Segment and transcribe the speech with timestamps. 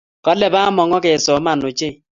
[0.25, 1.93] Kale Bamongo kesoman ochei